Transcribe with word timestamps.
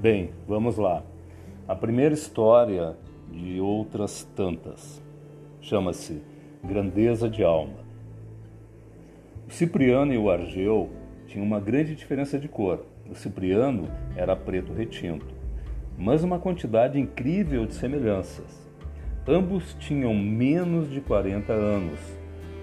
Bem, 0.00 0.30
vamos 0.48 0.78
lá. 0.78 1.02
A 1.68 1.76
primeira 1.76 2.14
história 2.14 2.96
de 3.30 3.60
outras 3.60 4.26
tantas 4.34 4.98
chama-se 5.60 6.22
Grandeza 6.64 7.28
de 7.28 7.44
Alma. 7.44 7.76
O 9.46 9.52
Cipriano 9.52 10.14
e 10.14 10.16
o 10.16 10.30
Argeu 10.30 10.88
tinham 11.26 11.44
uma 11.44 11.60
grande 11.60 11.94
diferença 11.94 12.38
de 12.38 12.48
cor. 12.48 12.86
O 13.10 13.14
Cipriano 13.14 13.90
era 14.16 14.34
preto 14.34 14.72
retinto, 14.72 15.34
mas 15.98 16.24
uma 16.24 16.38
quantidade 16.38 16.98
incrível 16.98 17.66
de 17.66 17.74
semelhanças. 17.74 18.66
Ambos 19.28 19.76
tinham 19.80 20.14
menos 20.14 20.90
de 20.90 21.02
40 21.02 21.52
anos. 21.52 22.00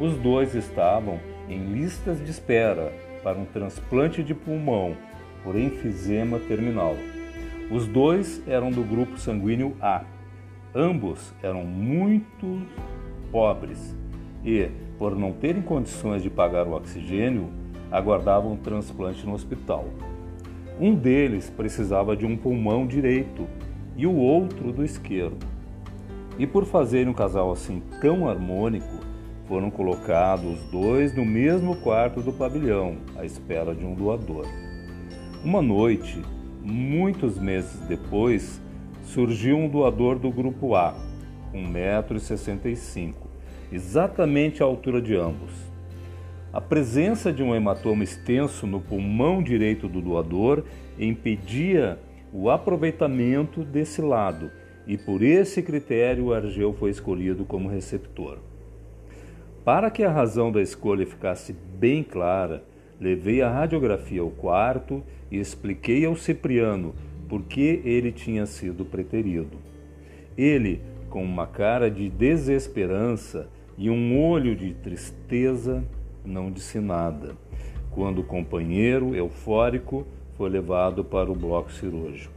Os 0.00 0.16
dois 0.16 0.54
estavam 0.54 1.20
em 1.46 1.74
listas 1.74 2.24
de 2.24 2.30
espera 2.30 2.90
para 3.22 3.36
um 3.36 3.44
transplante 3.44 4.22
de 4.22 4.32
pulmão 4.34 4.96
por 5.44 5.56
enfisema 5.56 6.38
terminal. 6.38 6.96
Os 7.70 7.86
dois 7.86 8.42
eram 8.46 8.70
do 8.70 8.82
grupo 8.82 9.18
sanguíneo 9.18 9.76
A. 9.80 10.02
Ambos 10.74 11.34
eram 11.42 11.64
muito 11.64 12.62
pobres 13.30 13.94
e, 14.42 14.70
por 14.98 15.14
não 15.14 15.32
terem 15.32 15.60
condições 15.60 16.22
de 16.22 16.30
pagar 16.30 16.66
o 16.66 16.72
oxigênio, 16.72 17.50
aguardavam 17.90 18.52
um 18.52 18.56
transplante 18.56 19.26
no 19.26 19.34
hospital. 19.34 19.84
Um 20.80 20.94
deles 20.94 21.50
precisava 21.50 22.16
de 22.16 22.24
um 22.24 22.36
pulmão 22.36 22.86
direito 22.86 23.46
e 23.96 24.06
o 24.06 24.14
outro 24.14 24.72
do 24.72 24.82
esquerdo. 24.82 25.44
E 26.38 26.46
por 26.46 26.64
fazerem 26.64 27.08
um 27.08 27.14
casal 27.14 27.50
assim 27.50 27.82
tão 28.00 28.28
harmônico, 28.28 29.06
foram 29.46 29.70
colocados 29.70 30.44
os 30.44 30.70
dois 30.70 31.14
no 31.14 31.24
mesmo 31.24 31.76
quarto 31.76 32.22
do 32.22 32.32
pavilhão, 32.32 32.96
à 33.16 33.24
espera 33.24 33.74
de 33.74 33.84
um 33.84 33.94
doador. 33.94 34.46
Uma 35.42 35.60
noite, 35.60 36.22
Muitos 36.62 37.38
meses 37.38 37.80
depois, 37.86 38.60
surgiu 39.02 39.56
um 39.56 39.68
doador 39.68 40.18
do 40.18 40.30
grupo 40.30 40.74
A, 40.74 40.94
1,65m, 41.54 43.14
exatamente 43.72 44.62
à 44.62 44.66
altura 44.66 45.00
de 45.00 45.16
ambos. 45.16 45.52
A 46.52 46.60
presença 46.60 47.32
de 47.32 47.42
um 47.42 47.54
hematoma 47.54 48.02
extenso 48.02 48.66
no 48.66 48.80
pulmão 48.80 49.42
direito 49.42 49.88
do 49.88 50.00
doador 50.00 50.64
impedia 50.98 51.98
o 52.32 52.50
aproveitamento 52.50 53.64
desse 53.64 54.00
lado, 54.00 54.50
e 54.86 54.96
por 54.96 55.22
esse 55.22 55.62
critério 55.62 56.26
o 56.26 56.34
Argeu 56.34 56.72
foi 56.72 56.90
escolhido 56.90 57.44
como 57.44 57.68
receptor. 57.68 58.38
Para 59.64 59.90
que 59.90 60.02
a 60.02 60.10
razão 60.10 60.50
da 60.50 60.62
escolha 60.62 61.06
ficasse 61.06 61.52
bem 61.52 62.02
clara, 62.02 62.64
Levei 63.00 63.42
a 63.42 63.50
radiografia 63.50 64.20
ao 64.20 64.30
quarto 64.30 65.02
e 65.30 65.38
expliquei 65.38 66.04
ao 66.04 66.16
Cipriano 66.16 66.94
por 67.28 67.42
que 67.44 67.80
ele 67.84 68.10
tinha 68.10 68.46
sido 68.46 68.84
preterido. 68.84 69.58
Ele, 70.36 70.80
com 71.08 71.22
uma 71.22 71.46
cara 71.46 71.90
de 71.90 72.08
desesperança 72.08 73.48
e 73.76 73.88
um 73.88 74.20
olho 74.20 74.56
de 74.56 74.74
tristeza, 74.74 75.84
não 76.24 76.50
disse 76.50 76.80
nada, 76.80 77.36
quando 77.90 78.20
o 78.20 78.24
companheiro, 78.24 79.14
eufórico, 79.14 80.06
foi 80.36 80.48
levado 80.48 81.04
para 81.04 81.30
o 81.30 81.34
bloco 81.34 81.72
cirúrgico. 81.72 82.34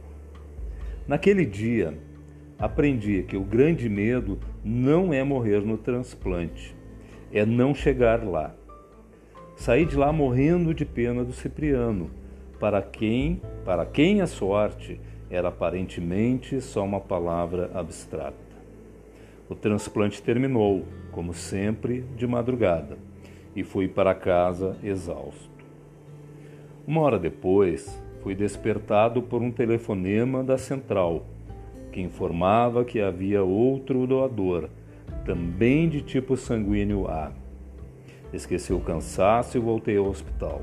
Naquele 1.06 1.44
dia, 1.44 1.98
aprendi 2.58 3.22
que 3.24 3.36
o 3.36 3.42
grande 3.42 3.88
medo 3.88 4.38
não 4.64 5.12
é 5.12 5.24
morrer 5.24 5.60
no 5.60 5.76
transplante, 5.76 6.74
é 7.32 7.44
não 7.44 7.74
chegar 7.74 8.24
lá. 8.24 8.54
Saí 9.56 9.84
de 9.84 9.96
lá 9.96 10.12
morrendo 10.12 10.74
de 10.74 10.84
pena 10.84 11.24
do 11.24 11.32
Cipriano, 11.32 12.10
para 12.58 12.82
quem, 12.82 13.40
para 13.64 13.84
quem 13.84 14.20
a 14.20 14.26
sorte 14.26 15.00
era 15.30 15.48
aparentemente 15.48 16.60
só 16.60 16.84
uma 16.84 17.00
palavra 17.00 17.70
abstrata. 17.74 18.36
O 19.48 19.54
transplante 19.54 20.22
terminou, 20.22 20.84
como 21.12 21.34
sempre, 21.34 22.02
de 22.16 22.26
madrugada, 22.26 22.96
e 23.54 23.62
fui 23.62 23.86
para 23.86 24.14
casa 24.14 24.76
exausto. 24.82 25.50
Uma 26.86 27.02
hora 27.02 27.18
depois, 27.18 28.02
fui 28.22 28.34
despertado 28.34 29.22
por 29.22 29.42
um 29.42 29.50
telefonema 29.50 30.42
da 30.42 30.56
central, 30.58 31.26
que 31.92 32.00
informava 32.00 32.84
que 32.84 33.00
havia 33.00 33.44
outro 33.44 34.06
doador, 34.06 34.68
também 35.24 35.88
de 35.88 36.00
tipo 36.00 36.36
sanguíneo 36.36 37.06
A 37.06 37.32
Esqueci 38.32 38.72
o 38.72 38.80
cansaço 38.80 39.56
e 39.56 39.60
voltei 39.60 39.96
ao 39.96 40.06
hospital. 40.06 40.62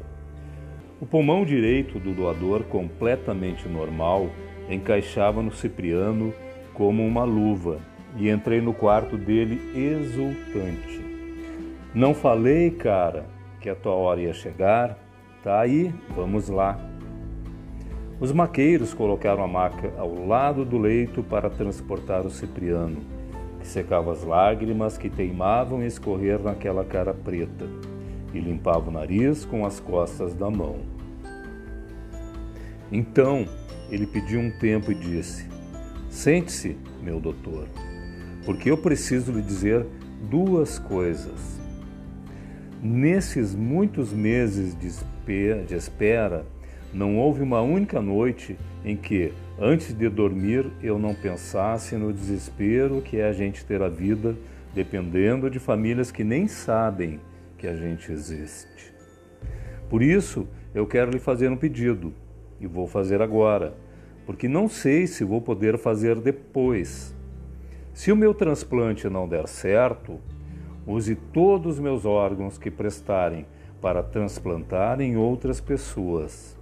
O 0.99 1.05
pulmão 1.05 1.45
direito 1.45 1.99
do 1.99 2.13
doador, 2.13 2.63
completamente 2.63 3.69
normal, 3.69 4.29
encaixava 4.69 5.41
no 5.41 5.51
Cipriano 5.51 6.33
como 6.73 7.05
uma 7.05 7.23
luva 7.23 7.79
e 8.17 8.29
entrei 8.29 8.59
no 8.59 8.73
quarto 8.73 9.17
dele 9.17 9.61
exultante. 9.75 10.99
Não 11.93 12.13
falei, 12.13 12.71
cara, 12.71 13.25
que 13.61 13.69
a 13.69 13.75
tua 13.75 13.93
hora 13.93 14.21
ia 14.21 14.33
chegar? 14.33 14.97
Tá 15.43 15.59
aí, 15.59 15.93
vamos 16.15 16.49
lá. 16.49 16.79
Os 18.19 18.31
maqueiros 18.31 18.93
colocaram 18.93 19.43
a 19.43 19.47
maca 19.47 19.93
ao 19.97 20.25
lado 20.25 20.65
do 20.65 20.77
leito 20.77 21.23
para 21.23 21.49
transportar 21.49 22.25
o 22.25 22.29
Cipriano 22.29 23.18
secava 23.69 24.11
as 24.11 24.23
lágrimas 24.23 24.97
que 24.97 25.09
teimavam 25.09 25.83
escorrer 25.83 26.41
naquela 26.41 26.83
cara 26.83 27.13
preta, 27.13 27.65
e 28.33 28.39
limpava 28.39 28.89
o 28.89 28.93
nariz 28.93 29.45
com 29.45 29.65
as 29.65 29.79
costas 29.79 30.33
da 30.33 30.49
mão. 30.49 30.77
Então 32.91 33.45
ele 33.89 34.05
pediu 34.05 34.39
um 34.39 34.51
tempo 34.59 34.91
e 34.91 34.95
disse: 34.95 35.47
Sente-se, 36.09 36.77
meu 37.01 37.19
doutor, 37.19 37.67
porque 38.45 38.69
eu 38.69 38.77
preciso 38.77 39.31
lhe 39.31 39.41
dizer 39.41 39.85
duas 40.29 40.79
coisas. 40.79 41.59
Nesses 42.81 43.53
muitos 43.53 44.13
meses 44.13 44.75
de 44.75 44.87
espera, 45.75 46.45
não 46.93 47.17
houve 47.17 47.43
uma 47.43 47.61
única 47.61 48.01
noite 48.01 48.57
em 48.83 48.95
que, 48.95 49.33
antes 49.59 49.93
de 49.93 50.07
dormir, 50.09 50.71
eu 50.81 50.97
não 50.97 51.13
pensasse 51.13 51.95
no 51.95 52.13
desespero 52.13 53.01
que 53.01 53.17
é 53.17 53.27
a 53.27 53.33
gente 53.33 53.65
ter 53.65 53.81
a 53.81 53.89
vida 53.89 54.35
dependendo 54.73 55.49
de 55.49 55.59
famílias 55.59 56.11
que 56.11 56.23
nem 56.23 56.47
sabem 56.47 57.19
que 57.57 57.67
a 57.67 57.75
gente 57.75 58.11
existe. 58.11 58.93
Por 59.89 60.01
isso, 60.01 60.47
eu 60.73 60.85
quero 60.85 61.11
lhe 61.11 61.19
fazer 61.19 61.51
um 61.51 61.57
pedido, 61.57 62.13
e 62.59 62.67
vou 62.67 62.87
fazer 62.87 63.21
agora, 63.21 63.73
porque 64.25 64.47
não 64.47 64.69
sei 64.69 65.07
se 65.07 65.23
vou 65.23 65.41
poder 65.41 65.77
fazer 65.77 66.15
depois. 66.19 67.15
Se 67.93 68.11
o 68.11 68.15
meu 68.15 68.33
transplante 68.33 69.09
não 69.09 69.27
der 69.27 69.47
certo, 69.47 70.19
use 70.85 71.15
todos 71.15 71.75
os 71.75 71.79
meus 71.79 72.05
órgãos 72.05 72.57
que 72.57 72.69
prestarem 72.69 73.45
para 73.81 74.03
transplantar 74.03 75.01
em 75.01 75.17
outras 75.17 75.59
pessoas. 75.59 76.58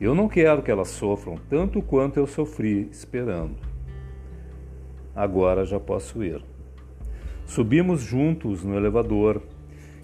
Eu 0.00 0.12
não 0.12 0.28
quero 0.28 0.60
que 0.60 0.70
elas 0.70 0.88
sofram 0.88 1.36
tanto 1.48 1.80
quanto 1.80 2.18
eu 2.18 2.26
sofri 2.26 2.88
esperando. 2.90 3.56
Agora 5.14 5.64
já 5.64 5.78
posso 5.78 6.24
ir. 6.24 6.42
Subimos 7.46 8.00
juntos 8.00 8.64
no 8.64 8.76
elevador, 8.76 9.40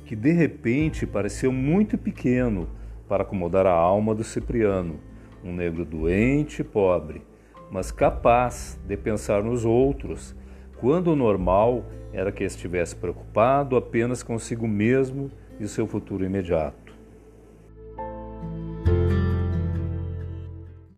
que 0.05 0.15
de 0.15 0.31
repente 0.31 1.07
pareceu 1.07 1.51
muito 1.51 1.99
pequeno 1.99 2.69
para 3.09 3.25
acomodar 3.25 3.67
a 3.67 3.73
alma 3.73 4.15
do 4.15 4.23
Cipriano, 4.23 5.01
um 5.43 5.53
negro 5.53 5.85
doente 5.85 6.61
e 6.61 6.65
pobre, 6.65 7.23
mas 7.71 7.91
capaz 7.91 8.79
de 8.87 8.97
pensar 8.97 9.43
nos 9.43 9.65
outros, 9.65 10.37
quando 10.77 11.09
o 11.09 11.17
normal 11.17 11.85
era 12.13 12.31
que 12.31 12.45
estivesse 12.45 12.95
preocupado 12.95 13.77
apenas 13.77 14.23
consigo 14.23 14.69
mesmo 14.69 15.31
e 15.59 15.67
seu 15.67 15.87
futuro 15.87 16.25
imediato. 16.25 16.90